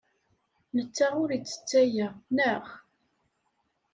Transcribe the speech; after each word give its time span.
Netta 0.75 1.07
ur 1.21 1.29
ittett 1.31 1.71
aya, 1.81 2.07
naɣ? 2.35 2.63